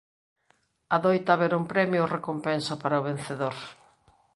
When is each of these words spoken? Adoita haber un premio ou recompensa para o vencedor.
Adoita 0.97 1.29
haber 1.33 1.51
un 1.59 1.65
premio 1.71 1.99
ou 2.03 2.11
recompensa 2.17 2.73
para 2.81 3.01
o 3.01 3.05
vencedor. 3.09 3.55